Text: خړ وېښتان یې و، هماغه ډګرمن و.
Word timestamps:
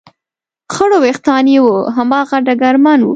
خړ 0.73 0.89
وېښتان 1.03 1.45
یې 1.53 1.59
و، 1.65 1.67
هماغه 1.95 2.37
ډګرمن 2.45 2.99
و. 3.03 3.09